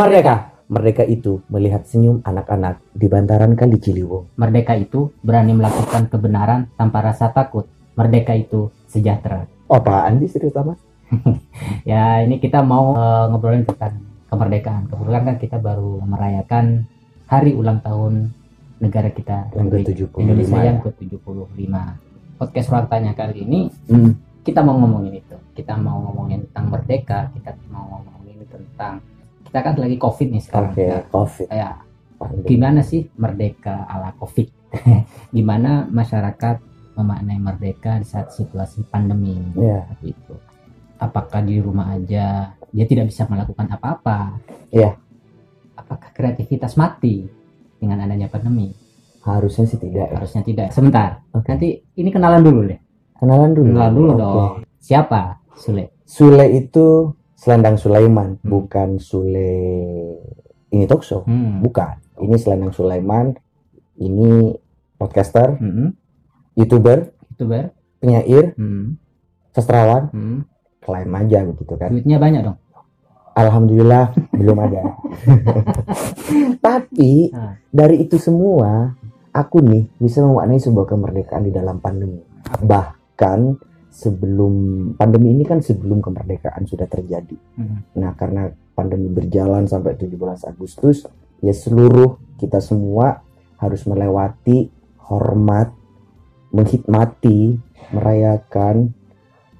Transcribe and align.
Merdeka. 0.00 0.56
Merdeka 0.72 1.04
itu 1.04 1.44
melihat 1.52 1.84
senyum 1.84 2.24
anak-anak 2.24 2.80
di 2.96 3.04
bantaran 3.04 3.52
Kali 3.52 3.76
Ciliwung. 3.76 4.32
Merdeka 4.40 4.72
itu 4.72 5.12
berani 5.20 5.52
melakukan 5.52 6.08
kebenaran 6.08 6.72
tanpa 6.72 7.04
rasa 7.04 7.28
takut. 7.28 7.68
Merdeka 8.00 8.32
itu 8.32 8.72
sejahtera. 8.88 9.44
Oh, 9.68 9.76
apaan 9.76 10.16
sih 10.24 10.32
serius 10.32 10.56
amat? 10.56 10.80
Ya, 11.84 12.24
ini 12.24 12.40
kita 12.40 12.64
mau 12.64 12.96
eh, 12.96 13.24
ngobrolin 13.28 13.68
tentang 13.68 14.00
kemerdekaan. 14.32 14.88
Kebetulan 14.88 15.22
kan 15.26 15.36
kita 15.36 15.60
baru 15.60 16.00
merayakan 16.00 16.88
hari 17.28 17.52
ulang 17.52 17.84
tahun 17.84 18.32
negara 18.80 19.12
kita 19.12 19.52
Yang 19.52 19.68
Republik 19.68 19.84
ke-75 19.84 20.16
Indonesia 20.16 20.56
ya. 20.56 20.64
yang 20.64 20.78
ke-75. 20.80 21.74
Podcast 22.40 22.68
ruang 22.72 22.88
tanya 22.88 23.12
kali 23.12 23.44
ini 23.44 23.68
Hmm. 23.92 24.16
kita 24.40 24.64
mau 24.64 24.80
ngomongin 24.80 25.20
itu. 25.20 25.36
Kita 25.52 25.76
mau 25.76 26.00
ngomongin 26.08 26.48
tentang 26.48 26.72
merdeka, 26.72 27.28
kita 27.36 27.52
mau 27.68 28.00
ngomongin 28.00 28.48
tentang 28.48 29.04
kita 29.50 29.58
kan 29.60 29.74
lagi 29.76 29.98
Covid 29.98 30.28
nih 30.30 30.42
sekarang. 30.42 30.70
Oke, 30.70 30.86
Ya, 30.86 31.02
COVID. 31.10 31.48
Pandemi. 32.16 32.46
gimana 32.46 32.80
sih 32.80 33.08
merdeka 33.16 33.88
ala 33.88 34.12
covid 34.12 34.52
gimana 35.32 35.88
masyarakat 35.88 36.60
memaknai 36.92 37.40
merdeka 37.40 37.96
di 37.96 38.04
saat 38.04 38.28
situasi 38.30 38.84
pandemi 38.84 39.40
Iya. 39.56 39.88
seperti 39.88 40.06
itu 40.12 40.34
apakah 40.96 41.40
di 41.40 41.56
rumah 41.58 41.88
aja 41.90 42.52
dia 42.68 42.84
tidak 42.84 43.08
bisa 43.08 43.24
melakukan 43.24 43.72
apa-apa 43.72 44.36
Iya. 44.68 45.00
apakah 45.74 46.12
kreativitas 46.12 46.76
mati 46.76 47.24
dengan 47.74 47.98
adanya 48.00 48.28
pandemi 48.28 48.76
Harusnya 49.20 49.64
sih 49.64 49.76
tidak. 49.76 50.08
ya. 50.08 50.16
harusnya 50.16 50.44
tidak 50.44 50.68
sebentar 50.70 51.24
Oke. 51.32 51.48
nanti 51.48 51.68
ini 51.94 52.08
kenalan 52.08 52.40
dulu 52.40 52.68
deh 52.68 52.80
Kenalan 53.16 53.50
dulu. 53.50 53.68
kenalan 53.70 53.94
dulu 53.94 54.10
Oke. 54.10 54.20
dong 54.20 54.52
siapa 54.76 55.40
Sule 55.56 55.96
Sule 56.04 56.52
itu 56.52 57.16
Selendang 57.40 57.80
Sulaiman, 57.80 58.36
Hmm. 58.36 58.50
bukan 58.52 59.00
Sule 59.00 59.56
ini 60.68 60.84
talk 60.84 61.00
show. 61.00 61.24
hmm. 61.24 61.64
Bukan. 61.64 61.96
Ini 62.20 62.36
Selendang 62.36 62.68
Sulaiman. 62.70 63.32
Ini 63.96 64.52
podcaster, 64.94 65.56
Hmm. 65.56 65.96
youtuber, 66.52 67.16
youtuber 67.30 67.72
penyair, 67.96 68.52
hmm. 68.54 69.00
sastrawan, 69.50 70.08
Hmm. 70.10 70.38
klaim 70.78 71.08
aja 71.14 71.44
begitu 71.44 71.76
kan. 71.76 71.88
duitnya 71.88 72.16
banyak 72.16 72.40
dong 72.42 72.58
Alhamdulillah 73.30 74.12
belum 74.36 74.58
ada. 74.58 75.00
Tapi 76.66 77.30
Ah. 77.30 77.56
dari 77.70 78.02
itu 78.02 78.16
semua, 78.16 78.92
aku 79.30 79.62
nih 79.62 79.88
bisa 79.96 80.20
memaknai 80.20 80.58
sebuah 80.58 80.86
kemerdekaan 80.88 81.44
di 81.44 81.52
dalam 81.52 81.78
pandemi. 81.78 82.20
Bahkan 82.44 83.38
sebelum 83.90 84.52
pandemi 84.94 85.34
ini 85.34 85.42
kan 85.42 85.58
sebelum 85.60 85.98
kemerdekaan 85.98 86.64
sudah 86.64 86.86
terjadi. 86.86 87.36
Hmm. 87.58 87.82
Nah, 87.98 88.14
karena 88.14 88.48
pandemi 88.72 89.10
berjalan 89.10 89.66
sampai 89.66 89.98
17 89.98 90.46
Agustus, 90.46 91.04
ya 91.42 91.50
seluruh 91.50 92.38
kita 92.38 92.62
semua 92.62 93.20
harus 93.58 93.84
melewati 93.84 94.70
hormat, 95.10 95.74
menghikmati, 96.54 97.58
merayakan 97.92 98.94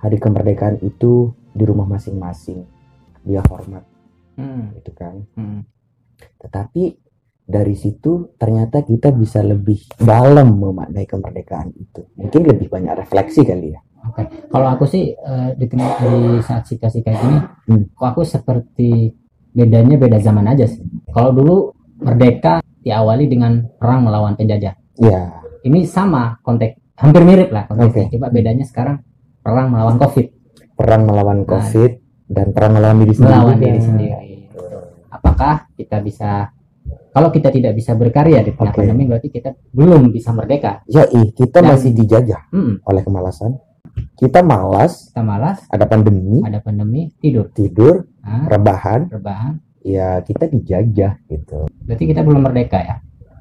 hari 0.01 0.17
kemerdekaan 0.17 0.81
itu 0.81 1.35
di 1.51 1.65
rumah 1.67 1.85
masing-masing. 1.85 2.65
Dia 3.27 3.45
hormat 3.45 3.85
Hmm. 4.41 4.73
gitu 4.79 4.97
kan. 4.97 5.21
Hmm. 5.37 5.69
Tetapi 6.41 6.97
dari 7.45 7.75
situ 7.75 8.33
ternyata 8.39 8.81
kita 8.87 9.11
bisa 9.11 9.43
lebih 9.43 9.85
dalam 9.99 10.57
memaknai 10.57 11.05
kemerdekaan 11.05 11.75
itu. 11.77 12.07
Mungkin 12.17 12.47
lebih 12.47 12.71
banyak 12.73 12.95
refleksi 13.05 13.43
kali 13.45 13.75
ya. 13.77 13.81
Oke, 14.01 14.23
kalau 14.49 14.67
aku 14.67 14.85
sih 14.85 15.13
eh, 15.13 15.49
di, 15.55 15.67
di 15.69 15.81
saat 16.41 16.65
situasi 16.65 17.01
kayak 17.01 17.19
gini, 17.19 17.37
Hmm. 17.69 17.85
kok 17.93 18.09
aku 18.09 18.23
seperti 18.25 19.13
bedanya 19.51 19.95
beda 19.95 20.19
zaman 20.19 20.47
aja 20.47 20.65
sih. 20.65 20.81
Kalau 21.07 21.31
dulu 21.31 21.57
merdeka 22.01 22.59
diawali 22.81 23.29
dengan 23.29 23.61
perang 23.77 24.03
melawan 24.03 24.35
penjajah. 24.35 24.73
Ya, 24.97 25.21
Ini 25.61 25.85
sama 25.85 26.41
konteks, 26.41 26.97
hampir 26.97 27.21
mirip 27.21 27.53
lah 27.53 27.69
konteksnya. 27.69 28.09
Oke. 28.09 28.17
Coba 28.17 28.27
bedanya 28.31 28.65
sekarang 28.65 29.05
perang 29.39 29.69
melawan 29.69 29.97
COVID, 29.97 30.27
perang 30.73 31.03
melawan 31.05 31.39
Nah. 31.39 31.49
COVID 31.51 31.91
dan 32.27 32.47
perang 32.51 32.73
melawan 32.73 32.97
diri 32.99 33.13
sendiri. 33.13 33.29
melawan 33.31 33.57
diri 33.59 33.81
sendiri. 33.81 34.17
Apakah 35.11 35.69
kita 35.75 36.01
bisa 36.01 36.49
kalau 37.11 37.29
kita 37.29 37.51
tidak 37.51 37.75
bisa 37.75 37.93
berkarya 37.93 38.41
di 38.41 38.55
tengah 38.55 38.71
Oke. 38.71 38.81
pandemi 38.81 39.05
berarti 39.05 39.29
kita 39.29 39.53
belum 39.71 40.09
bisa 40.09 40.31
merdeka. 40.31 40.81
Ya, 40.87 41.05
kita 41.11 41.59
Dan- 41.61 41.75
masih 41.75 41.91
dijajah 41.93 42.49
Hmm, 42.49 42.81
oleh 42.83 43.03
kemalasan. 43.03 43.59
Kita 44.13 44.41
malas, 44.41 45.09
kita 45.09 45.23
malas, 45.23 45.65
ada 45.67 45.85
pandemi, 45.85 46.41
ada 46.41 46.61
pandemi, 46.61 47.09
tidur, 47.17 47.49
tidur, 47.49 48.05
nah, 48.21 48.45
rebahan, 48.47 49.09
rebahan. 49.09 49.57
ya 49.81 50.21
kita 50.21 50.45
dijajah 50.45 51.25
gitu. 51.25 51.65
Berarti 51.83 52.05
kita 52.05 52.21
belum 52.21 52.43
merdeka 52.43 52.79
ya. 52.79 52.97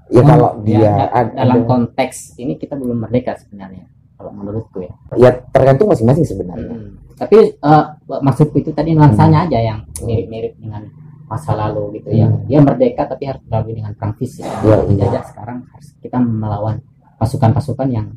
Ya 0.07 0.23
Hmm, 0.23 0.29
kalau 0.29 0.49
ya, 0.57 0.63
dia 0.63 0.89
da- 0.97 1.11
ad- 1.13 1.33
dalam 1.35 1.57
ada- 1.57 1.67
konteks 1.67 2.15
ini 2.35 2.55
kita 2.55 2.73
belum 2.73 2.97
merdeka 2.97 3.35
sebenarnya 3.35 3.85
kalau 4.15 4.31
menurutku 4.31 4.79
ya. 4.79 4.93
Ya 5.13 5.29
tergantung 5.45 5.87
masing-masing 5.87 6.25
sebenarnya. 6.25 6.95
tapi 7.13 7.35
eh, 7.51 7.83
maksudku 8.07 8.55
itu 8.57 8.71
tadi 8.71 8.95
nuansanya 8.95 9.43
aja 9.43 9.59
yang 9.59 9.79
mirip-mirip 9.99 10.55
dengan 10.55 10.87
masa 11.27 11.51
lalu 11.53 11.99
gitu 11.99 12.15
ya. 12.15 12.25
Hmm. 12.25 12.47
dia 12.47 12.57
merdeka 12.57 13.03
tapi 13.03 13.27
harus 13.27 13.43
melalui 13.45 13.75
dengan 13.75 13.91
perang 13.93 14.15
fisik 14.15 14.47
Ya, 14.47 14.55
iya. 14.63 14.75
penjajah 14.81 15.23
sekarang 15.27 15.67
harus 15.67 15.91
kita 15.99 16.15
melawan 16.15 16.79
pasukan-pasukan 17.17 17.87
yang 17.91 18.07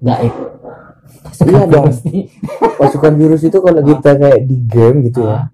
gaib 0.00 0.34
pasukan 1.24 1.48
Iya 1.50 1.62
dong. 1.68 1.86
Pasukan 2.80 3.12
virus 3.16 3.42
itu 3.44 3.58
kalau 3.60 3.80
kita 3.80 4.10
kayak 4.18 4.40
di 4.44 4.56
game 4.64 4.98
gitu 5.08 5.24
ya, 5.24 5.48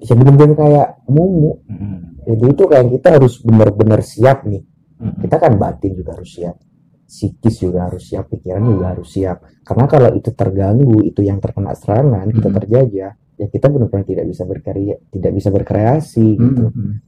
ya 0.00 0.12
bener-bener 0.16 0.56
kayak 0.56 0.88
mumu. 1.08 1.60
Mm, 1.64 1.98
Jadi 2.28 2.44
itu 2.44 2.62
kayak 2.68 2.86
kita 2.92 3.08
harus 3.16 3.34
benar-benar 3.40 4.00
siap 4.04 4.44
nih. 4.44 4.62
mm, 5.00 5.24
Kita 5.24 5.36
kan 5.40 5.52
batin 5.56 5.92
juga 5.96 6.12
harus 6.18 6.28
siap. 6.28 6.56
Psikis 7.08 7.64
juga 7.64 7.88
harus 7.88 8.04
siap, 8.04 8.28
pikiran 8.28 8.60
juga 8.68 8.92
harus 8.92 9.08
siap. 9.08 9.40
Karena 9.64 9.88
kalau 9.88 10.12
itu 10.12 10.28
terganggu, 10.36 11.00
itu 11.08 11.24
yang 11.24 11.40
terkena 11.40 11.72
serangan, 11.72 12.28
kita 12.28 12.48
Hmm. 12.52 12.56
terjajah, 12.60 13.10
ya 13.16 13.46
kita 13.48 13.66
benar-benar 13.72 14.04
tidak 14.04 14.24
bisa 14.28 14.44
berkarya, 14.44 14.94
tidak 15.08 15.32
bisa 15.32 15.48
berkreasi 15.48 16.36
mm, 16.36 16.40
gitu. 16.44 16.64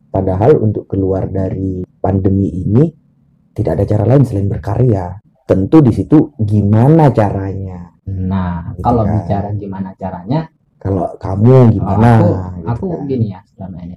Padahal 0.08 0.56
untuk 0.56 0.88
keluar 0.88 1.28
dari 1.28 1.84
pandemi 2.00 2.48
ini 2.48 2.88
tidak 3.52 3.76
ada 3.76 3.84
cara 3.84 4.04
lain 4.08 4.24
selain 4.24 4.48
berkarya. 4.48 5.20
Tentu 5.50 5.82
di 5.82 5.90
situ 5.90 6.18
gimana 6.38 7.10
caranya. 7.10 7.90
nah 8.06 8.70
Gitu 8.70 8.82
kalau 8.82 9.02
kan. 9.02 9.12
bicara 9.18 9.48
gimana 9.52 9.90
caranya 9.94 10.40
Kalau 10.76 11.10
kamu 11.16 11.74
gimana? 11.74 12.10
aku, 12.16 12.30
gitu 12.30 12.66
aku 12.66 12.86
kan. 12.88 13.06
gini 13.06 13.26
ya 13.28 13.40
selama 13.46 13.76
ini 13.82 13.96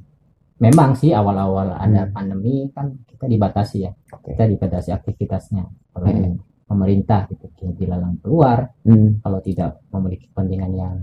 memang 0.60 0.90
sih 0.94 1.12
awal-awal 1.12 1.74
ada 1.74 2.06
Hmm. 2.06 2.12
pandemi 2.12 2.70
kan 2.70 2.94
kita 3.06 3.26
dibatasi 3.26 3.78
ya 3.80 3.92
Oke. 4.12 4.34
kita 4.34 4.46
dibatasi 4.46 4.90
aktivitasnya 4.92 5.64
oleh 5.94 6.14
Hmm. 6.14 6.38
pemerintah 6.64 7.26
gitu 7.28 7.46
dilarang 7.74 8.18
keluar 8.20 8.70
Hmm. 8.82 9.18
kalau 9.20 9.40
tidak 9.40 9.82
memiliki 9.90 10.26
kepentingan 10.28 10.72
yang 10.74 10.94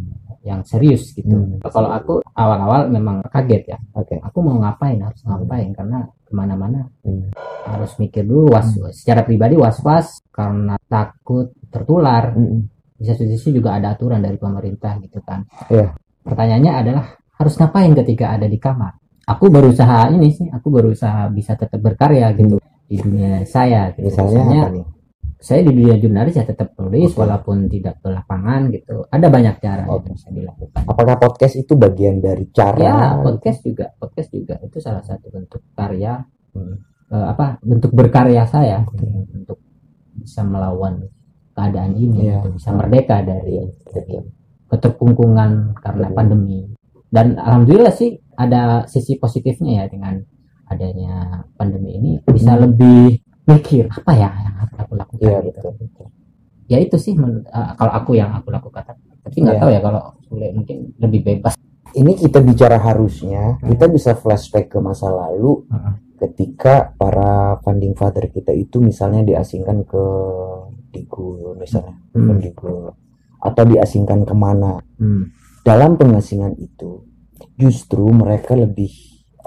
yang 0.40 0.64
serius 0.64 1.12
gitu 1.12 1.36
Hmm. 1.36 1.60
kalau 1.68 1.92
aku 1.92 2.24
awal-awal 2.32 2.88
memang 2.88 3.20
kaget 3.28 3.76
ya 3.76 3.78
Oke. 3.92 4.16
aku 4.20 4.38
mau 4.40 4.56
ngapain 4.56 4.96
harus 4.96 5.20
ngapain 5.24 5.68
karena 5.76 6.08
ke 6.24 6.32
mana-mana 6.32 6.88
Hmm. 7.04 7.28
harus 7.68 7.92
mikir 8.00 8.24
dulu 8.24 8.56
was 8.56 8.72
secara 8.96 9.20
pribadi 9.20 9.60
was-was 9.60 10.24
karena 10.32 10.80
takut 10.88 11.52
tertular 11.68 12.32
Hmm. 12.32 12.66
di 12.96 13.04
satu 13.04 13.24
sisi 13.28 13.52
juga 13.52 13.76
ada 13.80 13.96
aturan 13.96 14.20
dari 14.20 14.36
pemerintah 14.36 15.00
gitu 15.00 15.24
kan. 15.24 15.40
Iya. 15.72 15.96
Pertanyaannya 16.20 16.72
adalah 16.84 17.04
harus 17.40 17.56
ngapain 17.56 17.96
ketika 17.96 18.36
ada 18.36 18.44
di 18.44 18.60
kamar? 18.60 18.92
Aku 19.24 19.48
berusaha 19.48 20.12
ini 20.12 20.28
sih, 20.28 20.52
aku 20.52 20.68
berusaha 20.68 21.32
bisa 21.32 21.56
tetap 21.56 21.80
berkarya 21.80 22.28
gitu 22.36 22.60
di 22.84 22.96
dunia 23.00 23.40
saya. 23.48 23.88
Gitu. 23.96 24.12
Misalnya 24.12 24.68
Misalnya? 24.68 24.84
Saya 25.40 25.64
di 25.64 25.72
dunia 25.72 25.96
jurnalis 25.96 26.36
ya 26.36 26.44
tetap 26.44 26.76
tulis 26.76 27.10
Oke. 27.10 27.24
walaupun 27.24 27.64
tidak 27.64 27.96
ke 28.04 28.12
lapangan 28.12 28.68
gitu. 28.68 29.08
Ada 29.08 29.26
banyak 29.26 29.56
cara 29.58 29.82
Oke. 29.88 30.12
yang 30.12 30.14
bisa 30.20 30.28
dilakukan. 30.28 30.82
Apakah 30.84 31.16
podcast 31.16 31.54
itu 31.56 31.72
bagian 31.74 32.20
dari 32.20 32.44
cara? 32.52 32.76
Ya 32.76 32.96
podcast 33.18 33.64
juga, 33.64 33.88
podcast 33.96 34.28
juga 34.30 34.60
itu 34.60 34.76
salah 34.78 35.00
satu 35.00 35.32
bentuk 35.32 35.64
karya, 35.72 36.20
Hmm. 36.52 36.76
eh, 37.08 37.26
apa 37.32 37.56
bentuk 37.64 37.88
berkarya 37.90 38.44
saya 38.44 38.84
Oke. 38.84 39.00
untuk 39.32 39.56
bisa 40.12 40.44
melawan 40.44 41.08
keadaan 41.56 41.96
ini, 41.96 42.28
Iya. 42.28 42.44
gitu. 42.44 42.60
bisa 42.60 42.70
merdeka 42.76 43.24
dari 43.24 43.64
Betul. 43.88 44.28
keterkungkungan 44.68 45.74
karena 45.80 46.06
Betul. 46.12 46.16
pandemi. 46.16 46.60
Dan 47.10 47.34
alhamdulillah 47.34 47.90
sih 47.90 48.14
ada 48.36 48.84
sisi 48.86 49.16
positifnya 49.16 49.82
ya 49.82 49.84
dengan 49.88 50.20
adanya 50.68 51.42
pandemi 51.56 51.96
ini 51.98 52.10
bisa 52.22 52.54
Hmm. 52.54 52.68
lebih 52.68 53.18
mikir 53.42 53.90
apa 53.90 54.12
ya 54.14 54.30
yang 54.30 54.54
harus 54.62 54.78
aku 54.78 54.94
lakukan 54.94 55.09
Iya 55.20 55.38
gitu. 55.44 55.60
betul. 55.60 55.72
betul. 55.78 56.06
Ya 56.70 56.78
itu 56.78 56.96
sih 56.96 57.14
uh, 57.18 57.72
kalau 57.76 57.92
aku 57.92 58.14
yang 58.16 58.30
aku 58.32 58.48
lakukan. 58.48 58.82
Tapi 59.20 59.36
nggak 59.42 59.56
Iya. 59.58 59.62
tahu 59.62 59.70
ya 59.70 59.80
kalau 59.82 60.02
Sule 60.24 60.48
mungkin 60.56 60.76
lebih 60.96 61.20
bebas. 61.26 61.54
Ini 61.90 62.12
kita 62.14 62.38
bicara 62.40 62.78
harusnya 62.78 63.58
kita 63.60 63.90
bisa 63.90 64.14
flashback 64.14 64.70
ke 64.70 64.78
masa 64.78 65.10
lalu 65.10 65.66
Heeh. 65.66 65.94
ketika 66.22 66.94
para 66.94 67.58
funding 67.66 67.98
father 67.98 68.30
kita 68.30 68.54
itu 68.54 68.78
misalnya 68.78 69.26
diasingkan 69.26 69.82
ke 69.82 70.04
Digo 70.90 71.54
misalnya, 71.54 71.94
Hmm. 72.14 72.38
ke 72.42 72.70
atau 73.40 73.64
diasingkan 73.66 74.26
ke 74.26 74.34
mana. 74.34 74.78
Hmm. 74.98 75.30
Dalam 75.62 75.94
pengasingan 75.94 76.58
itu 76.58 77.06
justru 77.54 78.06
mereka 78.10 78.58
lebih 78.58 78.90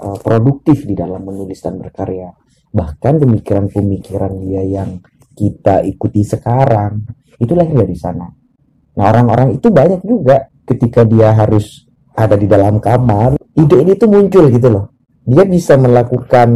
uh, 0.00 0.16
produktif 0.20 0.84
di 0.88 0.96
dalam 0.96 1.20
menulis 1.24 1.60
dan 1.60 1.76
berkarya. 1.76 2.32
Bahkan 2.74 3.22
pemikiran-pemikiran 3.22 4.32
dia 4.42 4.62
yang 4.66 4.98
kita 5.34 5.82
ikuti 5.82 6.22
sekarang 6.22 7.02
itu 7.36 7.52
lahir 7.52 7.74
dari 7.74 7.96
sana. 7.98 8.26
Nah 8.94 9.04
orang-orang 9.10 9.58
itu 9.58 9.68
banyak 9.74 10.00
juga 10.06 10.46
ketika 10.64 11.02
dia 11.02 11.34
harus 11.34 11.84
ada 12.14 12.38
di 12.38 12.46
dalam 12.46 12.78
kamar, 12.78 13.34
ide 13.58 13.76
ini 13.82 13.98
tuh 13.98 14.08
muncul 14.08 14.46
gitu 14.48 14.68
loh. 14.70 14.94
Dia 15.24 15.42
bisa 15.48 15.74
melakukan 15.80 16.50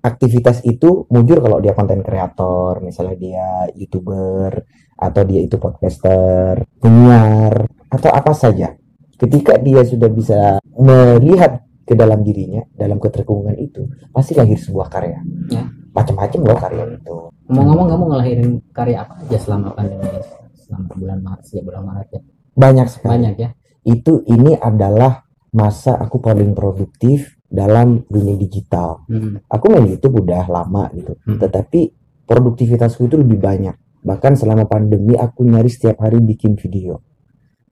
aktivitas 0.00 0.64
itu 0.64 1.04
muncul 1.12 1.38
kalau 1.38 1.60
dia 1.60 1.76
konten 1.76 2.00
kreator, 2.00 2.80
misalnya 2.80 3.16
dia 3.16 3.48
youtuber 3.76 4.64
atau 4.96 5.22
dia 5.24 5.40
itu 5.44 5.56
podcaster, 5.60 6.64
penyiar 6.80 7.68
atau 7.92 8.10
apa 8.10 8.32
saja. 8.32 8.74
Ketika 9.20 9.60
dia 9.60 9.84
sudah 9.84 10.08
bisa 10.08 10.58
melihat 10.80 11.60
ke 11.84 11.92
dalam 11.92 12.24
dirinya, 12.24 12.64
dalam 12.72 12.96
keterkungkungan 12.96 13.60
itu, 13.60 13.84
pasti 14.14 14.32
lahir 14.32 14.56
sebuah 14.56 14.88
karya. 14.88 15.20
Ya. 15.52 15.68
Macam-macam 15.92 16.40
loh 16.40 16.58
karya 16.58 16.84
itu. 16.96 17.16
Ngomong-ngomong 17.50 17.88
kamu 17.90 18.04
ngelahirin 18.14 18.50
karya 18.70 19.02
apa 19.02 19.18
aja 19.18 19.38
selama 19.42 19.74
pandemi 19.74 20.06
selama 20.54 20.86
bulan 20.94 21.18
Maret 21.18 21.46
ya 21.50 21.62
bulan 21.66 21.82
Maret 21.82 22.08
ya 22.14 22.20
Banyak 22.54 22.86
sekali. 22.86 23.10
banyak 23.10 23.34
ya 23.36 23.50
Itu 23.82 24.12
ini 24.24 24.54
adalah 24.54 25.24
masa 25.50 25.98
aku 25.98 26.22
paling 26.22 26.54
produktif 26.54 27.34
dalam 27.50 28.06
dunia 28.06 28.38
digital. 28.38 29.02
Hmm. 29.10 29.42
Aku 29.50 29.66
main 29.66 29.82
YouTube 29.90 30.22
udah 30.22 30.46
lama 30.46 30.86
gitu, 30.94 31.18
Hmm. 31.26 31.42
tetapi 31.42 31.90
produktivitasku 32.22 33.10
itu 33.10 33.18
lebih 33.18 33.42
banyak. 33.42 33.74
Bahkan 34.06 34.38
selama 34.38 34.70
pandemi 34.70 35.18
aku 35.18 35.42
nyari 35.42 35.66
setiap 35.66 36.06
hari 36.06 36.22
bikin 36.22 36.54
video. 36.54 37.02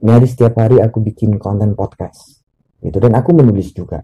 Nyari 0.03 0.27
setiap 0.27 0.59
hari 0.59 0.83
aku 0.83 0.99
bikin 0.99 1.39
konten 1.39 1.71
podcast. 1.79 2.43
Gitu 2.83 2.99
dan 2.99 3.15
aku 3.15 3.31
menulis 3.31 3.71
juga. 3.71 4.03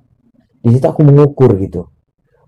Di 0.64 0.72
situ 0.72 0.88
aku 0.88 1.04
mengukur 1.04 1.52
gitu. 1.60 1.92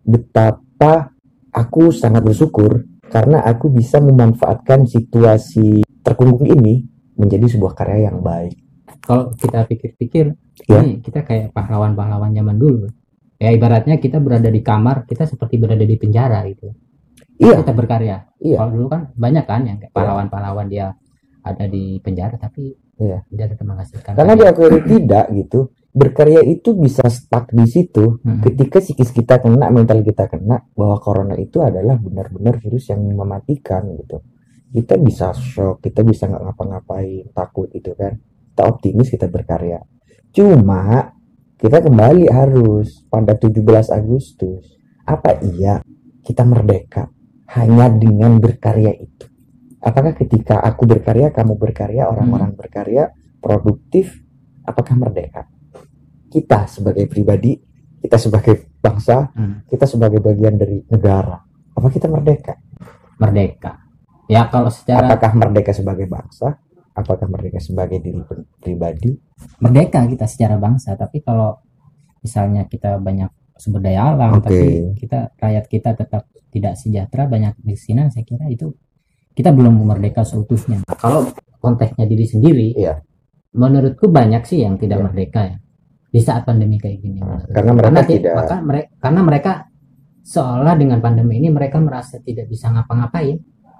Betapa 0.07 1.11
aku 1.51 1.91
sangat 1.91 2.23
bersyukur 2.23 2.87
karena 3.07 3.41
aku 3.41 3.69
bisa 3.69 3.97
memanfaatkan 3.99 4.83
situasi 4.83 5.83
terkungkung 5.99 6.47
ini 6.49 6.83
menjadi 7.15 7.47
sebuah 7.49 7.73
karya 7.73 8.07
yang 8.07 8.19
baik. 8.21 8.55
kalau 8.99 9.31
kita 9.33 9.63
pikir-pikir 9.63 10.35
Ya. 10.63 10.81
ini 10.81 10.99
kita 10.99 11.21
kayak 11.21 11.53
pahlawan-pahlawan 11.53 12.29
zaman 12.29 12.57
dulu 12.57 12.89
ya 13.37 13.49
ibaratnya 13.49 13.95
kita 13.95 14.17
berada 14.17 14.47
di 14.47 14.59
kamar 14.59 15.05
kita 15.05 15.23
seperti 15.23 15.55
berada 15.55 15.81
di 15.81 15.95
penjara 15.95 16.43
gitu 16.45 16.73
Iya, 17.37 17.61
kita 17.61 17.71
berkarya 17.71 18.25
Iya. 18.37 18.57
kalau 18.57 18.71
dulu 18.73 18.87
kan 18.89 19.01
banyak 19.13 19.45
kan 19.45 19.61
yang 19.63 19.77
kayak 19.77 19.93
pahlawan-pahlawan 19.93 20.67
dia 20.67 20.97
ada 21.41 21.65
di 21.65 22.01
penjara 22.01 22.35
tapi 22.35 22.73
Iya. 22.97 23.21
dia 23.29 23.45
tetap 23.45 23.63
menghasilkan 23.63 24.11
karena 24.11 24.33
karya. 24.33 24.43
diakui 24.49 24.79
tidak 24.83 25.25
gitu. 25.31 25.59
Berkarya 25.97 26.45
itu 26.45 26.77
bisa 26.77 27.09
stuck 27.09 27.49
di 27.49 27.65
situ 27.65 28.21
Hmm. 28.21 28.37
ketika 28.45 28.77
psikis 28.77 29.09
kita 29.09 29.41
kena, 29.41 29.73
mental 29.73 30.05
kita 30.05 30.29
kena 30.29 30.61
bahwa 30.77 31.01
corona 31.01 31.33
itu 31.33 31.57
adalah 31.65 31.97
benar-benar 31.97 32.61
virus 32.61 32.93
yang 32.93 33.01
mematikan 33.01 33.89
gitu. 33.97 34.21
Kita 34.69 34.93
bisa 35.01 35.33
shock, 35.33 35.81
kita 35.81 36.05
bisa 36.05 36.29
nggak 36.29 36.53
ngapa-ngapain, 36.53 37.33
takut 37.33 37.65
gitu 37.73 37.97
kan. 37.97 38.13
Kita 38.53 38.61
optimis, 38.69 39.09
kita 39.09 39.25
berkarya. 39.25 39.81
Cuma 40.29 41.17
kita 41.57 41.81
kembali 41.81 42.29
harus 42.29 43.01
pada 43.09 43.33
17 43.33 43.89
Agustus. 43.89 44.77
Apa 45.01 45.41
iya 45.41 45.81
kita 46.21 46.45
merdeka 46.45 47.09
hanya 47.57 47.89
dengan 47.89 48.37
berkarya 48.37 48.93
itu? 48.93 49.25
Apakah 49.81 50.13
ketika 50.13 50.61
aku 50.61 50.85
berkarya, 50.85 51.33
kamu 51.33 51.57
berkarya, 51.57 52.05
orang-orang 52.11 52.53
berkarya, 52.53 53.09
produktif, 53.41 54.19
apakah 54.61 54.93
merdeka? 54.93 55.47
Kita 56.37 56.69
sebagai 56.69 57.09
pribadi, 57.09 57.57
kita 57.97 58.15
sebagai 58.15 58.77
bangsa, 58.77 59.25
Hmm. 59.33 59.65
kita 59.65 59.89
sebagai 59.89 60.21
bagian 60.21 60.53
dari 60.53 60.85
negara. 60.87 61.41
Apa 61.73 61.87
kita 61.89 62.05
merdeka? 62.05 62.53
merdeka 63.17 63.81
ya 64.29 64.45
kalau 64.45 64.69
secara 64.69 65.09
Apakah 65.09 65.33
merdeka 65.33 65.73
sebagai 65.73 66.05
bangsa? 66.05 66.53
Apakah 66.93 67.25
merdeka 67.25 67.57
sebagai 67.57 67.97
diri 67.97 68.21
pribadi? 68.61 69.09
merdeka 69.57 70.05
kita 70.05 70.29
secara 70.29 70.57
bangsa 70.57 70.93
tapi 70.93 71.21
kalau 71.21 71.57
misalnya 72.21 72.65
kita 72.65 72.97
banyak 72.97 73.29
sumber 73.57 73.81
daya 73.81 74.13
alam 74.13 74.37
Oke. 74.37 74.45
tapi 74.45 74.65
kita 74.97 75.33
rakyat 75.33 75.65
kita 75.65 75.89
tetap 75.93 76.29
tidak 76.49 76.73
sejahtera 76.73 77.25
banyak 77.25 77.57
kemiskinan 77.57 78.13
saya 78.13 78.21
kira 78.21 78.45
itu 78.49 78.73
kita 79.33 79.49
belum 79.49 79.73
merdeka 79.81 80.21
seutuhnya 80.21 80.85
kalau 80.97 81.25
konteksnya 81.57 82.05
diri 82.05 82.25
sendiri 82.25 82.67
Iya. 82.77 83.01
menurutku 83.53 84.09
banyak 84.09 84.45
sih 84.45 84.61
yang 84.61 84.77
tidak 84.77 85.01
Iya. 85.01 85.05
merdeka 85.09 85.41
ya 85.41 85.57
di 86.07 86.19
saat 86.19 86.43
pandemi 86.43 86.75
kayak 86.75 86.97
gini 86.97 87.19
Nah, 87.19 87.43
karena 87.51 87.71
mereka 87.73 87.99
ti- 88.03 88.17
tidak- 88.17 88.35
maka 88.35 88.55
mere- 88.59 88.89
karena 88.97 89.21
mereka 89.21 89.51
seolah 90.21 90.75
dengan 90.75 90.99
pandemi 90.99 91.37
ini 91.37 91.47
mereka 91.47 91.77
merasa 91.79 92.19
tidak 92.19 92.47
bisa 92.47 92.67
ngapa-ngapain 92.69 93.37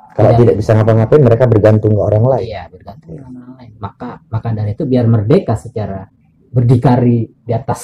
Kalau 0.09 0.33
Tidak. 0.33 0.39
tidak 0.41 0.55
bisa 0.57 0.71
ngapa-ngapain, 0.73 1.21
mereka 1.21 1.45
bergantung 1.45 1.93
ke 1.93 2.01
orang 2.01 2.25
lain. 2.25 2.45
Iya, 2.49 2.63
bergantung 2.73 3.11
dengan 3.13 3.33
orang 3.37 3.53
lain. 3.53 3.71
Maka 3.77 4.09
maka 4.25 4.49
dari 4.49 4.73
itu 4.73 4.83
biar 4.83 5.05
merdeka 5.05 5.53
secara 5.53 6.09
berdikari 6.49 7.21
di 7.37 7.53
atas 7.53 7.81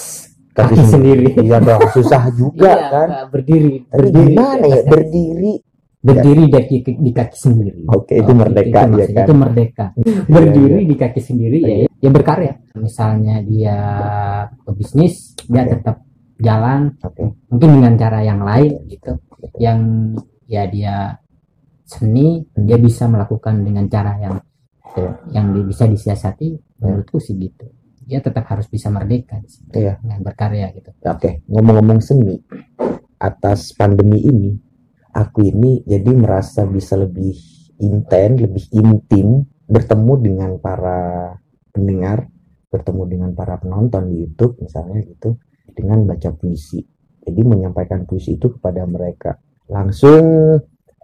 Kaki 0.49 0.73
kaki 0.73 0.77
sendiri. 0.81 1.25
Iya 1.37 1.61
dong, 1.61 1.81
susah 1.89 2.33
juga 2.33 2.73
Iya, 2.73 2.89
kan. 2.89 3.07
Kak, 3.09 3.25
berdiri. 3.29 3.85
Tapi 3.85 3.97
berdiri 4.01 4.33
gimana 4.33 4.55
di 4.57 4.65
ya 4.65 4.77
kaki. 4.81 4.89
Berdiri? 6.03 6.43
Berdiri 6.43 6.43
di 6.43 6.51
kaki, 6.51 6.75
di 6.99 7.11
kaki 7.15 7.37
sendiri. 7.39 7.81
Oke, 7.87 8.13
itu 8.19 8.31
Oh, 8.31 8.35
merdeka 8.35 8.79
itu, 8.83 8.95
ya 8.99 9.07
kan. 9.07 9.25
itu 9.25 9.33
merdeka. 9.33 9.85
Iya, 9.95 10.19
Berdiri 10.27 10.79
iya. 10.83 10.89
di 10.91 10.95
kaki 10.99 11.21
sendiri 11.23 11.57
ya, 11.63 11.75
ya 11.87 12.09
berkarya. 12.11 12.53
Misalnya 12.75 13.39
dia 13.41 13.77
pebisnis, 14.61 15.33
dia 15.47 15.63
Oke. 15.63 15.71
tetap 15.79 15.95
jalan 16.37 16.81
Oke. 16.99 17.23
mungkin 17.47 17.69
dengan 17.79 17.93
cara 17.95 18.19
yang 18.21 18.43
lain 18.43 18.83
gitu. 18.91 19.15
Yang 19.57 19.79
ya 20.45 20.63
dia 20.67 20.95
seni, 21.87 22.43
Hmm. 22.43 22.67
dia 22.67 22.75
bisa 22.75 23.07
melakukan 23.07 23.63
dengan 23.63 23.87
cara 23.87 24.19
yang 24.19 24.35
Iya. 24.93 25.11
yang 25.41 25.45
bisa 25.65 25.89
disiasati 25.89 26.53
menurutku 26.77 27.17
sih 27.17 27.33
gitu 27.33 27.65
dia 28.03 28.19
tetap 28.19 28.43
harus 28.45 28.67
bisa 28.67 28.91
merdeka 28.91 29.39
di 29.39 29.47
situ, 29.49 29.71
Iya. 29.73 29.95
dengan 30.03 30.19
berkarya 30.21 30.75
gitu 30.75 30.91
Oke, 31.07 31.41
ngomong-ngomong 31.47 31.97
seni, 31.97 32.35
atas 33.17 33.71
pandemi 33.73 34.19
ini, 34.19 34.51
aku 35.13 35.45
ini 35.45 35.85
jadi 35.85 36.09
merasa 36.11 36.65
bisa 36.65 36.97
lebih 36.97 37.37
intens, 37.79 38.41
lebih 38.41 38.65
intim 38.73 39.45
bertemu 39.69 40.13
dengan 40.19 40.51
para 40.57 41.31
pendengar, 41.69 42.27
bertemu 42.73 43.03
dengan 43.05 43.29
para 43.37 43.61
penonton 43.61 44.09
di 44.09 44.25
YouTube 44.25 44.57
misalnya 44.59 45.05
gitu, 45.05 45.37
dengan 45.71 46.03
baca 46.09 46.33
puisi. 46.33 46.81
Jadi 47.23 47.41
menyampaikan 47.45 48.03
puisi 48.03 48.35
itu 48.35 48.51
kepada 48.59 48.83
mereka 48.83 49.39
langsung 49.71 50.57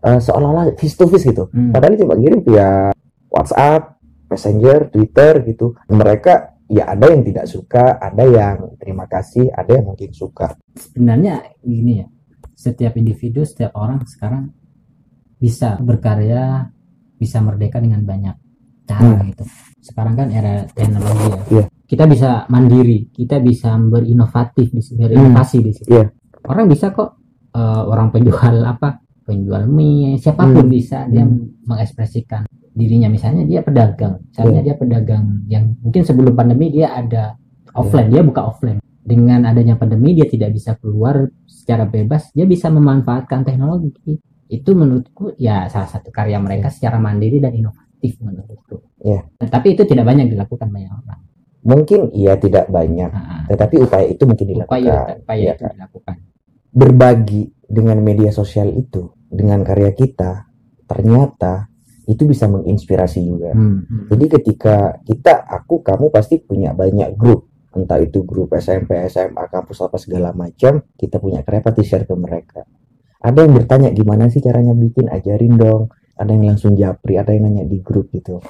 eh, 0.03 0.19
seolah-olah 0.19 0.75
face 0.75 0.97
to 0.99 1.07
face 1.07 1.29
gitu. 1.29 1.47
Hmm. 1.53 1.71
Padahal 1.71 1.95
cuma 1.95 2.19
kirim 2.19 2.43
via 2.43 2.91
WhatsApp, 3.31 4.01
Messenger, 4.27 4.91
Twitter 4.91 5.31
gitu. 5.47 5.79
Mereka 5.87 6.59
ya 6.67 6.91
ada 6.91 7.07
yang 7.07 7.23
tidak 7.23 7.47
suka, 7.47 7.97
ada 7.97 8.23
yang 8.27 8.75
terima 8.77 9.07
kasih, 9.07 9.47
ada 9.53 9.79
yang 9.79 9.89
mungkin 9.89 10.11
suka. 10.11 10.59
sebenarnya 10.75 11.55
gini 11.63 12.03
ya 12.03 12.07
setiap 12.59 12.99
individu 12.99 13.47
setiap 13.47 13.71
orang 13.79 14.03
sekarang 14.03 14.51
bisa 15.39 15.79
berkarya 15.79 16.67
bisa 17.15 17.39
merdeka 17.39 17.79
dengan 17.79 18.03
banyak 18.03 18.35
cara 18.83 19.23
gitu 19.23 19.43
sekarang 19.79 20.19
kan 20.19 20.27
era 20.27 20.67
teknologi 20.75 21.23
ya 21.23 21.39
Iya. 21.49 21.65
kita 21.87 22.03
bisa 22.05 22.29
mandiri 22.51 23.07
kita 23.15 23.39
bisa 23.39 23.79
berinovatif 23.79 24.67
bisa 24.75 24.91
berinovasi 24.99 25.57
di 25.63 25.71
situ 25.71 25.87
Iya. 25.87 26.11
orang 26.43 26.67
bisa 26.67 26.91
kok 26.91 27.15
eh, 27.55 27.83
orang 27.87 28.11
penjual 28.11 28.55
apa 28.75 28.99
penjual 29.23 29.63
mie 29.69 30.17
siapa 30.17 30.43
pun 30.43 30.67
Hmm. 30.67 30.73
bisa 30.73 31.07
dia 31.07 31.23
Hmm. 31.23 31.63
mengekspresikan 31.63 32.43
dirinya 32.75 33.07
misalnya 33.07 33.45
dia 33.45 33.61
pedagang 33.63 34.19
misalnya 34.27 34.59
Iya. 34.59 34.65
dia 34.65 34.75
pedagang 34.75 35.25
yang 35.47 35.63
mungkin 35.79 36.01
sebelum 36.03 36.33
pandemi 36.35 36.67
dia 36.73 36.91
ada 36.91 37.37
offline 37.71 38.09
dia 38.09 38.25
buka 38.25 38.41
offline 38.43 38.79
dengan 39.09 39.49
adanya 39.49 39.73
pandemi 39.73 40.13
dia 40.13 40.29
tidak 40.29 40.53
bisa 40.53 40.77
keluar 40.77 41.25
secara 41.49 41.89
bebas 41.89 42.29
dia 42.29 42.45
bisa 42.45 42.69
memanfaatkan 42.69 43.41
teknologi 43.41 44.21
itu 44.49 44.69
menurutku 44.77 45.33
ya 45.41 45.65
salah 45.65 45.89
satu 45.89 46.13
karya 46.13 46.37
mereka 46.37 46.69
secara 46.69 47.01
mandiri 47.01 47.41
dan 47.41 47.57
inovatif 47.57 48.21
menurutku 48.21 48.85
Iya. 49.01 49.25
tapi 49.49 49.73
itu 49.73 49.81
tidak 49.89 50.05
banyak 50.05 50.29
dilakukan 50.29 50.69
banyak 50.69 50.93
orang 50.93 51.19
Mungkin 51.59 52.15
iya 52.15 52.39
tidak 52.39 52.71
banyak, 52.71 53.11
Nah, 53.11 53.43
tetapi 53.51 53.83
upaya 53.83 54.07
itu 54.07 54.23
mungkin 54.23 54.47
dilakukan. 54.47 54.79
upaya 54.79 54.95
upaya 55.19 55.43
Iya 55.43 55.51
itu 55.51 55.63
kan? 55.67 55.73
dilakukan 55.75 56.15
Berbagi 56.71 57.43
dengan 57.67 57.97
media 57.99 58.31
sosial 58.31 58.71
itu, 58.71 59.11
dengan 59.27 59.59
karya 59.67 59.91
kita, 59.91 60.47
ternyata 60.87 61.67
itu 62.07 62.23
bisa 62.25 62.47
menginspirasi 62.47 63.19
juga. 63.21 63.51
Hmm, 63.53 63.85
hmm. 63.85 64.05
Jadi 64.07 64.25
ketika 64.39 64.97
kita, 65.03 65.45
aku, 65.45 65.83
kamu 65.83 66.09
pasti 66.09 66.39
punya 66.41 66.71
banyak 66.73 67.13
grup. 67.19 67.48
Entah 67.79 67.97
itu 67.97 68.27
grup 68.27 68.51
SMP, 68.53 68.99
SMA, 69.07 69.47
kampus 69.47 69.79
apa 69.79 69.95
segala 69.95 70.35
macam. 70.35 70.83
Kita 70.91 71.17
punya 71.17 71.39
karya 71.41 71.63
pasti 71.63 71.81
share 71.81 72.03
ke 72.03 72.15
mereka. 72.15 72.61
Ada 73.19 73.39
yang 73.47 73.53
bertanya 73.55 73.89
gimana 73.91 74.27
sih 74.27 74.39
caranya 74.39 74.75
bikin, 74.75 75.07
ajarin 75.07 75.55
dong. 75.55 75.87
Ada 76.15 76.35
yang 76.35 76.51
langsung 76.51 76.75
japri, 76.75 77.15
ada 77.15 77.31
yang 77.31 77.47
nanya 77.47 77.63
di 77.63 77.79
grup 77.79 78.11
gitu. 78.11 78.43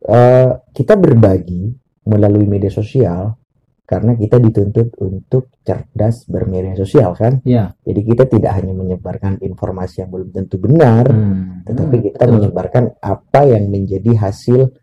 Eh, 0.00 0.50
kita 0.72 0.94
berbagi 0.96 1.68
melalui 2.06 2.46
media 2.46 2.70
sosial 2.70 3.34
karena 3.82 4.14
kita 4.14 4.38
dituntut 4.38 4.98
untuk 4.98 5.50
cerdas 5.62 6.26
bermedia 6.26 6.74
sosial 6.74 7.14
kan 7.14 7.38
Iya. 7.42 7.70
jadi 7.82 8.00
kita 8.02 8.24
tidak 8.26 8.58
hanya 8.58 8.74
menyebarkan 8.74 9.38
informasi 9.38 10.02
yang 10.02 10.10
belum 10.10 10.34
tentu 10.34 10.58
benar 10.58 11.06
Hmm. 11.06 11.62
tetapi 11.62 12.10
kita 12.10 12.26
betul. 12.26 12.34
menyebarkan 12.34 12.84
apa 12.98 13.40
yang 13.46 13.70
menjadi 13.70 14.26
hasil 14.26 14.74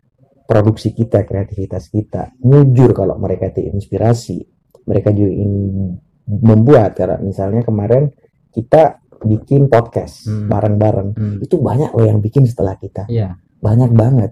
produksi 0.44 0.92
kita 0.92 1.24
kreativitas 1.24 1.88
kita 1.88 2.36
mujur 2.40 2.92
kalau 2.92 3.16
mereka 3.16 3.48
terinspirasi 3.48 4.44
mereka 4.84 5.10
juga 5.10 5.32
ingin 5.32 5.96
membuat 6.24 6.96
karena 6.96 7.16
misalnya 7.20 7.64
kemarin 7.64 8.12
kita 8.50 9.00
bikin 9.24 9.72
podcast 9.72 10.28
Hmm. 10.28 10.48
bareng-bareng 10.48 11.08
Hmm. 11.16 11.36
itu 11.40 11.56
banyak 11.56 11.90
loh 11.92 12.04
yang 12.04 12.20
bikin 12.20 12.44
setelah 12.44 12.76
kita 12.76 13.08
Iya. 13.08 13.40
banyak 13.58 13.90
banget 13.92 14.30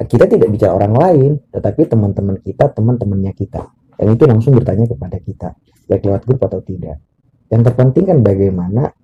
kita 0.00 0.24
tidak 0.24 0.48
bicara 0.48 0.72
orang 0.72 0.94
lain 0.96 1.30
tetapi 1.52 1.84
teman-teman 1.84 2.40
kita 2.40 2.72
teman-temannya 2.72 3.36
kita 3.36 3.68
dan 3.68 4.06
itu 4.08 4.24
langsung 4.24 4.56
bertanya 4.56 4.88
kepada 4.88 5.20
kita 5.20 5.48
baik 5.84 6.08
lewat 6.08 6.22
grup 6.24 6.40
atau 6.40 6.64
tidak 6.64 7.04
yang 7.52 7.60
terpenting 7.60 8.08
kan 8.08 8.18
bagaimana 8.24 8.96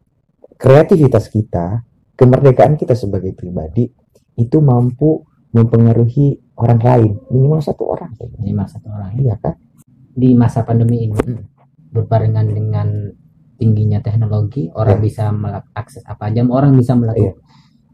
kreativitas 0.56 1.28
kita 1.28 1.84
kemerdekaan 2.16 2.80
kita 2.80 2.96
sebagai 2.96 3.36
pribadi 3.36 3.92
itu 4.36 4.58
mampu 4.60 5.20
mempengaruhi 5.56 6.36
orang 6.60 6.80
lain 6.80 7.12
minimal 7.32 7.60
satu 7.64 7.88
orang 7.88 8.12
Ini 8.44 8.52
masa 8.52 8.76
satu 8.76 8.88
orang. 8.92 9.10
iya 9.16 9.34
kan 9.40 9.56
Di 10.16 10.32
masa 10.32 10.64
pandemi 10.64 11.08
ini 11.08 11.16
Hmm. 11.16 11.44
berbarengan 11.92 12.46
dengan 12.48 12.88
tingginya 13.56 14.04
teknologi, 14.04 14.68
orang 14.72 15.00
Iya. 15.00 15.04
bisa 15.04 15.24
mengakses 15.32 16.04
apa 16.04 16.28
aja, 16.28 16.44
orang 16.44 16.76
bisa 16.76 16.92
melakukan 16.92 17.40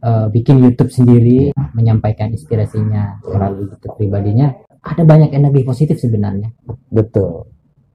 eh, 0.03 0.27
bikin 0.35 0.59
YouTube 0.59 0.91
sendiri, 0.91 1.55
menyampaikan 1.79 2.35
inspirasinya 2.35 3.23
melalui 3.23 3.71
YouTube 3.71 3.95
pribadinya. 3.95 4.51
Ada 4.83 5.07
banyak 5.07 5.31
energi 5.31 5.63
positif 5.63 6.03
sebenarnya 6.03 6.51
betul 6.91 7.47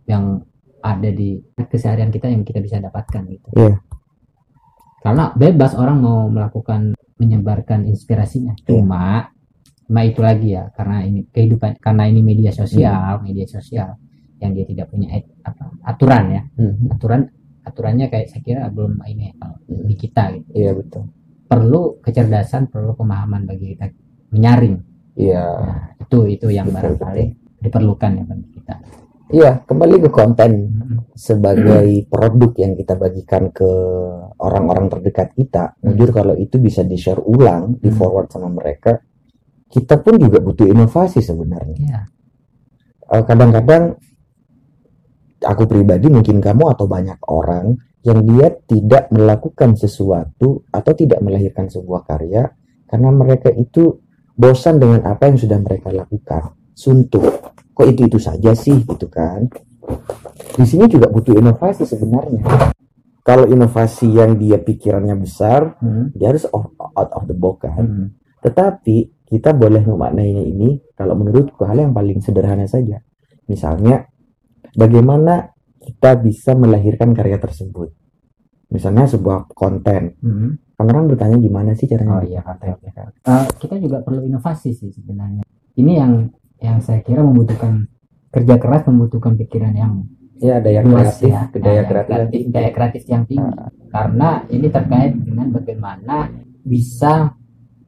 yang 0.08 0.40
ada 0.80 1.10
di 1.12 1.36
keseharian 1.60 2.08
kita 2.08 2.32
yang 2.32 2.48
kita 2.48 2.64
bisa 2.64 2.80
dapatkan 2.80 3.28
gitu. 3.28 3.52
Iya. 3.60 3.84
Karena 5.04 5.36
bebas 5.36 5.76
orang 5.76 6.00
mau 6.00 6.32
melakukan 6.32 6.96
menyebarkan 7.20 7.84
inspirasinya. 7.84 8.56
Iya. 8.56 8.64
Cuma 8.72 9.28
cuma 9.88 10.03
itu 10.03 10.20
lagi 10.20 10.51
ya 10.51 10.67
karena 10.75 11.01
ini 11.01 11.24
kehidupan 11.32 11.79
karena 11.79 12.03
ini 12.06 12.20
media 12.20 12.51
sosial, 12.51 13.24
media 13.24 13.48
sosial 13.48 13.96
yang 14.38 14.51
dia 14.53 14.65
tidak 14.67 14.91
punya 14.91 15.15
et- 15.15 15.32
apa, 15.41 15.72
aturan 15.82 16.24
ya. 16.29 16.41
Hmm, 16.60 16.91
Aturan 16.91 17.22
aturannya 17.63 18.08
kayak 18.08 18.27
saya 18.29 18.41
kira 18.44 18.62
belum 18.67 19.00
ini 19.08 19.34
kalau 19.36 19.58
di 19.65 19.96
kita 19.96 20.24
gitu. 20.36 20.50
iya 20.53 20.72
betul 20.72 21.03
Perlu 21.48 22.03
kecerdasan, 22.03 22.67
perlu 22.67 22.91
pemahaman 22.94 23.48
bagi 23.48 23.72
kita 23.75 23.88
menyaring. 24.36 24.75
iya 25.15 25.44
Nah, 25.56 25.96
itu 25.98 26.17
itu 26.27 26.48
yang 26.51 26.67
Betul, 26.67 27.00
barangkali 27.00 27.24
diperlukan 27.63 28.12
ya 28.13 28.24
bagi 28.27 28.48
kita. 28.53 28.75
iya 29.27 29.51
kembali 29.63 29.96
ke 30.03 30.10
konten 30.12 30.51
Mm-mm. 30.67 31.00
sebagai 31.15 31.88
produk 32.08 32.51
yang 32.60 32.75
kita 32.75 32.94
bagikan 32.96 33.50
ke 33.50 33.67
orang-orang 34.38 34.88
terdekat 34.88 35.32
kita, 35.34 35.74
Hmm. 35.79 35.96
jujur 35.96 36.10
kalau 36.12 36.36
itu 36.36 36.60
bisa 36.60 36.84
di-share 36.84 37.24
ulang, 37.24 37.79
di 37.79 37.89
Hmm. 37.89 37.98
forward 37.98 38.27
sama 38.29 38.48
mereka, 38.51 39.00
kita 39.68 40.00
pun 40.00 40.16
juga 40.20 40.40
butuh 40.40 40.68
inovasi 40.68 41.20
sebenarnya. 41.20 41.78
Iya. 41.78 42.02
Eh, 43.08 43.24
Kadang-kadang 43.24 43.96
aku 45.44 45.64
pribadi 45.70 46.08
mungkin 46.10 46.42
kamu 46.42 46.64
atau 46.74 46.86
banyak 46.90 47.20
orang 47.30 47.78
yang 48.04 48.24
dia 48.24 48.48
tidak 48.66 49.12
melakukan 49.12 49.76
sesuatu 49.76 50.64
atau 50.72 50.92
tidak 50.96 51.20
melahirkan 51.20 51.68
sebuah 51.68 52.08
karya 52.08 52.48
karena 52.88 53.10
mereka 53.12 53.52
itu 53.52 54.00
bosan 54.32 54.80
dengan 54.80 55.04
apa 55.12 55.28
yang 55.28 55.36
sudah 55.36 55.60
mereka 55.60 55.92
lakukan, 55.92 56.56
suntuk. 56.72 57.26
Kok 57.76 57.88
itu 57.90 58.08
itu 58.08 58.20
saja 58.22 58.56
sih 58.56 58.80
gitu 58.86 59.12
kan? 59.12 59.50
Di 60.56 60.66
sini 60.66 60.88
juga 60.88 61.12
butuh 61.12 61.36
inovasi 61.36 61.84
sebenarnya. 61.84 62.72
Kalau 63.28 63.44
inovasi 63.44 64.08
yang 64.08 64.40
dia 64.40 64.56
pikirannya 64.56 65.20
besar, 65.20 65.76
Mm. 65.84 66.16
dia 66.16 66.32
harus 66.32 66.48
out 66.48 67.12
of 67.12 67.28
the 67.28 67.36
box 67.36 67.68
kan. 67.68 67.84
Mm. 67.84 68.08
Tetapi 68.40 68.98
kita 69.28 69.52
boleh 69.52 69.84
memaknainya 69.84 70.44
ini 70.48 70.80
kalau 70.96 71.20
menurutku 71.20 71.68
hal 71.68 71.76
yang 71.76 71.92
paling 71.92 72.24
sederhana 72.24 72.64
saja. 72.64 73.04
Misalnya 73.52 74.08
bagaimana 74.72 75.52
kita 75.84 76.16
bisa 76.20 76.56
melahirkan 76.56 77.12
karya 77.12 77.36
tersebut. 77.36 77.92
Misalnya 78.72 79.08
sebuah 79.08 79.52
konten. 79.52 80.16
Mm. 80.20 80.50
Kan 80.78 80.86
orang 80.94 81.10
bertanya 81.12 81.38
gimana 81.40 81.74
sih 81.74 81.88
caranya 81.90 82.20
Oh 82.20 82.24
iya, 82.24 82.40
konten. 82.44 82.76
oke, 82.76 82.88
oke. 82.88 83.20
Eh, 83.28 83.46
kita 83.60 83.76
juga 83.80 83.98
perlu 84.04 84.24
inovasi 84.24 84.72
sih 84.72 84.92
sebenarnya. 84.96 85.44
Ini 85.76 85.92
yang 85.92 86.14
yang 86.64 86.78
saya 86.80 87.04
kira 87.04 87.20
membutuhkan 87.24 87.88
kerja 88.32 88.56
keras, 88.60 88.88
membutuhkan 88.88 89.36
pikiran 89.36 89.76
yang 89.76 89.94
Ya 90.38 90.62
ada 90.62 90.70
yang 90.70 90.86
luas 90.86 91.18
kreatif, 91.18 91.34
ya, 91.34 91.42
daya 91.50 91.66
Nah, 91.66 91.74
yang 91.74 91.88
kreatif. 91.90 92.14
kreatif, 92.14 92.42
daya 92.54 92.70
kreatif 92.70 93.04
yang 93.10 93.24
tinggi. 93.26 93.54
Karena 93.90 94.30
ini 94.54 94.68
terkait 94.70 95.14
dengan 95.18 95.48
bagaimana 95.50 96.18
bisa 96.62 97.34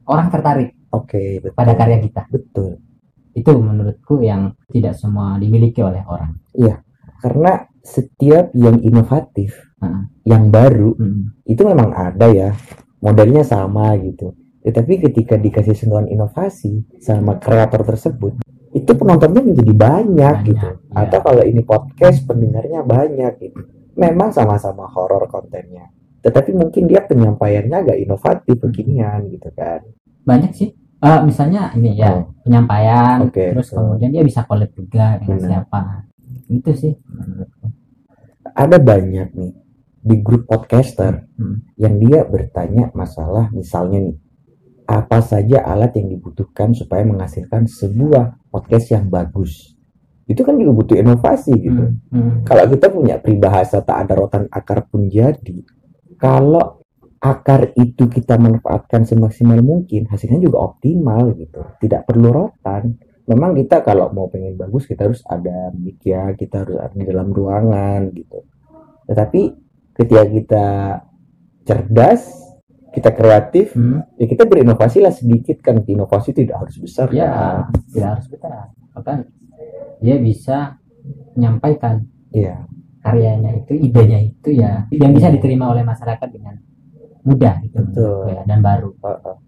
orang 0.02 0.28
tertarik 0.34 0.74
Oke, 0.90 1.38
betul. 1.38 1.54
pada 1.54 1.72
karya 1.78 1.98
kita. 2.02 2.26
Betul. 2.28 2.82
Itu 3.30 3.54
menurutku 3.56 4.18
yang 4.20 4.58
tidak 4.70 4.98
semua 4.98 5.38
dimiliki 5.38 5.78
oleh 5.82 6.02
orang. 6.02 6.34
Karena 7.20 7.62
setiap 7.80 8.50
yang 8.56 8.80
inovatif, 8.80 9.70
Heeh. 9.80 10.02
yang 10.28 10.52
baru 10.52 10.92
Mm. 10.96 11.46
itu 11.48 11.62
memang 11.64 11.90
ada 11.96 12.28
ya 12.28 12.52
modelnya 13.00 13.40
sama 13.40 13.96
gitu 13.96 14.36
tetapi 14.60 15.00
ketika 15.08 15.40
dikasih 15.40 15.72
sentuhan 15.72 16.04
inovasi 16.04 16.84
sama 17.00 17.40
kreator 17.40 17.80
tersebut 17.80 18.44
itu 18.76 18.92
penontonnya 18.92 19.40
menjadi 19.40 19.72
banyak, 19.72 20.36
Banyak, 20.44 20.48
gitu 20.52 20.68
iya. 20.68 21.00
atau 21.00 21.18
kalau 21.24 21.42
ini 21.48 21.64
podcast 21.64 22.28
pendengarnya 22.28 22.84
banyak 22.84 23.32
gitu 23.40 23.60
memang 23.96 24.36
sama-sama 24.36 24.84
horor 24.92 25.24
kontennya 25.32 25.88
tetapi 26.20 26.52
mungkin 26.52 26.84
dia 26.84 27.00
penyampaiannya 27.00 27.76
agak 27.80 27.98
inovatif 27.98 28.60
beginian 28.60 29.32
gitu 29.32 29.48
kan 29.56 29.80
Banyak 30.20 30.52
sih. 30.52 30.76
Eh, 31.00 31.20
misalnya 31.24 31.72
ini 31.72 31.96
ya 31.96 32.12
Oh. 32.12 32.28
penyampaian, 32.44 33.24
Oke. 33.24 33.56
terus 33.56 33.72
kemudian 33.72 34.10
dia 34.10 34.20
bisa 34.20 34.44
collab 34.44 34.68
juga 34.70 35.16
dengan 35.16 35.38
Benar. 35.38 35.48
siapa. 35.48 35.80
Itu 36.46 36.70
sih. 36.74 36.92
ada 38.50 38.76
banyak 38.76 39.30
nih 39.30 39.52
di 40.00 40.16
grup 40.18 40.44
podcaster 40.44 41.24
Hmm. 41.38 41.62
yang 41.76 41.96
dia 41.96 42.24
bertanya 42.24 42.90
masalah 42.92 43.46
misalnya 43.50 44.00
nih 44.02 44.16
apa 44.84 45.22
saja 45.22 45.62
alat 45.62 45.94
yang 45.94 46.10
dibutuhkan 46.10 46.74
supaya 46.74 47.06
menghasilkan 47.06 47.64
sebuah 47.64 48.50
podcast 48.50 48.90
yang 48.90 49.06
bagus 49.06 49.78
itu 50.26 50.42
kan 50.42 50.58
juga 50.58 50.72
butuh 50.74 50.96
inovasi 50.98 51.54
gitu 51.54 51.94
Hmm. 52.10 52.10
Hmm. 52.10 52.32
kalau 52.42 52.66
kita 52.66 52.90
punya 52.90 53.16
peribahasa 53.16 53.78
tak 53.80 54.02
ada 54.02 54.18
rotan 54.18 54.44
akar 54.50 54.82
pun 54.84 55.06
jadi 55.06 55.62
kalau 56.16 56.79
akar 57.20 57.76
itu 57.76 58.08
kita 58.08 58.40
manfaatkan 58.40 59.04
semaksimal 59.04 59.60
mungkin 59.60 60.08
hasilnya 60.08 60.40
juga 60.40 60.64
optimal 60.64 61.36
gitu 61.36 61.60
tidak 61.78 62.08
perlu 62.08 62.32
rotan 62.32 62.96
memang 63.28 63.52
kita 63.54 63.84
kalau 63.84 64.08
mau 64.10 64.26
pengen 64.26 64.56
bagus 64.56 64.88
kita 64.88 65.04
harus 65.06 65.20
ada 65.28 65.68
mic 65.76 66.00
ya 66.00 66.32
kita 66.32 66.64
harus 66.64 66.80
ada 66.80 66.90
di 66.90 67.04
dalam 67.04 67.28
ruangan 67.28 68.08
gitu 68.10 68.40
tetapi 69.04 69.52
ketika 69.92 70.22
kita 70.24 70.66
cerdas 71.62 72.22
kita 72.90 73.14
kreatif 73.14 73.76
Hmm. 73.76 74.02
ya 74.18 74.26
kita 74.26 74.48
berinovasi 74.48 74.98
lah 74.98 75.14
sedikit 75.14 75.62
kan 75.62 75.78
inovasi 75.78 76.34
tidak 76.34 76.66
harus 76.66 76.74
besar 76.80 77.06
Ya, 77.14 77.28
kan? 77.30 77.54
tidak 77.86 78.08
harus 78.18 78.26
betul. 78.26 78.50
Bahkan 78.98 79.18
dia 80.02 80.16
bisa 80.18 80.74
menyampaikan 81.36 82.02
Iya. 82.34 82.66
karyanya 83.00 83.62
itu, 83.62 83.72
idenya 83.78 84.18
itu 84.20 84.48
ya 84.52 84.90
yang 84.90 85.14
bisa 85.14 85.30
diterima 85.30 85.70
oleh 85.70 85.86
masyarakat 85.86 86.28
dengan 86.34 86.58
mudah 87.24 87.60
gitu 87.64 87.76
Betul. 87.84 88.32
ya, 88.32 88.42
dan 88.48 88.58
baru. 88.64 88.90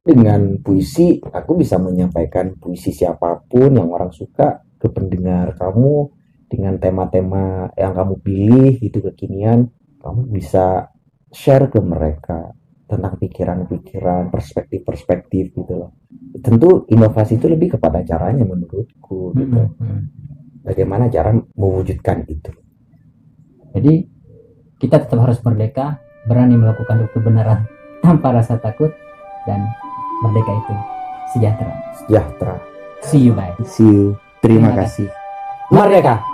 dengan 0.04 0.60
puisi 0.60 1.20
aku 1.22 1.56
bisa 1.56 1.80
menyampaikan 1.80 2.56
puisi 2.60 2.92
siapa 2.92 3.48
pun 3.48 3.72
yang 3.72 3.88
orang 3.88 4.12
suka 4.12 4.60
ke 4.76 4.90
pendengar 4.92 5.56
kamu 5.56 6.10
dengan 6.50 6.76
tema-tema 6.76 7.72
yang 7.78 7.96
kamu 7.96 8.14
pilih 8.20 8.72
gitu 8.76 9.00
kekinian 9.08 9.72
kamu 10.04 10.20
bisa 10.28 10.92
share 11.32 11.72
ke 11.72 11.80
mereka 11.80 12.52
tentang 12.84 13.16
pikiran-pikiran 13.16 14.28
perspektif-perspektif 14.28 15.56
gitu 15.56 15.72
loh 15.72 15.96
tentu 16.44 16.84
inovasi 16.92 17.40
itu 17.40 17.48
lebih 17.48 17.80
kepada 17.80 18.04
caranya 18.04 18.44
menurutku 18.44 19.32
gitu 19.32 19.60
Hmm, 19.72 19.80
hmm. 19.80 20.00
bagaimana 20.66 21.08
cara 21.08 21.32
mewujudkan 21.56 22.28
itu 22.28 22.52
Jadi 23.72 24.04
kita 24.76 25.00
tetap 25.00 25.24
harus 25.24 25.40
merdeka, 25.40 25.96
berani 26.26 26.54
melakukan 26.58 27.06
kebenaran 27.10 27.66
tanpa 28.02 28.34
rasa 28.34 28.58
takut 28.58 28.90
dan 29.46 29.62
merdeka 30.22 30.52
itu 30.54 30.74
sejahtera. 31.34 31.74
sejahtera 32.04 32.56
See 33.02 33.18
you 33.26 33.34
guys. 33.34 33.58
see 33.66 33.82
you 33.86 34.14
terima 34.38 34.70
Terima 34.70 34.86
kasih 34.86 35.08
Merdeka. 35.72 36.31